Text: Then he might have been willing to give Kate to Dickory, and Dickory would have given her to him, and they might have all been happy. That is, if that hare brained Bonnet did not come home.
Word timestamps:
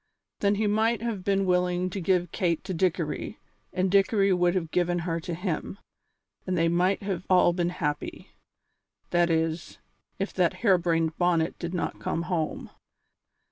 Then 0.39 0.55
he 0.55 0.65
might 0.65 1.03
have 1.03 1.23
been 1.23 1.45
willing 1.45 1.91
to 1.91 2.01
give 2.01 2.31
Kate 2.31 2.63
to 2.63 2.73
Dickory, 2.73 3.37
and 3.71 3.91
Dickory 3.91 4.33
would 4.33 4.55
have 4.55 4.71
given 4.71 4.97
her 5.05 5.19
to 5.19 5.35
him, 5.35 5.77
and 6.47 6.57
they 6.57 6.67
might 6.67 7.03
have 7.03 7.23
all 7.29 7.53
been 7.53 7.69
happy. 7.69 8.31
That 9.11 9.29
is, 9.29 9.77
if 10.17 10.33
that 10.33 10.53
hare 10.65 10.79
brained 10.79 11.19
Bonnet 11.19 11.59
did 11.59 11.75
not 11.75 11.99
come 11.99 12.23
home. 12.23 12.71